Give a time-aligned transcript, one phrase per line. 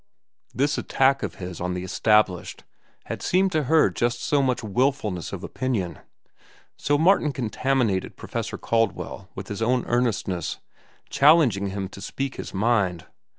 [0.51, 2.63] This attack of his on the established
[3.05, 5.99] had seemed to her just so much wilfulness of opinion.
[6.75, 10.57] So Martin contaminated Professor Caldwell with his own earnestness,
[11.11, 13.05] challenging him to speak his mind.